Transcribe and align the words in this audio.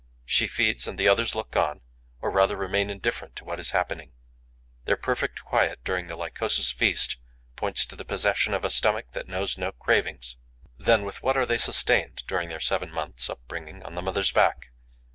She 0.25 0.47
feeds 0.47 0.87
and 0.87 0.97
the 0.97 1.07
others 1.07 1.35
look 1.35 1.55
on, 1.55 1.81
or 2.21 2.31
rather 2.31 2.55
remain 2.57 2.89
indifferent 2.89 3.35
to 3.35 3.43
what 3.45 3.59
is 3.59 3.69
happening. 3.69 4.13
Their 4.85 4.97
perfect 4.97 5.43
quiet 5.43 5.83
during 5.83 6.07
the 6.07 6.15
Lycosa's 6.15 6.71
feast 6.71 7.17
points 7.55 7.85
to 7.85 7.95
the 7.95 8.03
posession 8.03 8.55
of 8.55 8.65
a 8.65 8.71
stomach 8.71 9.11
that 9.11 9.27
knows 9.27 9.59
no 9.59 9.71
cravings. 9.73 10.37
Then 10.75 11.05
with 11.05 11.21
what 11.21 11.37
are 11.37 11.45
they 11.45 11.59
sustained, 11.59 12.23
during 12.25 12.49
their 12.49 12.59
seven 12.59 12.89
months' 12.89 13.29
upbringing 13.29 13.83
on 13.83 13.93
the 13.93 14.01
mother's 14.01 14.31
back? 14.31 14.71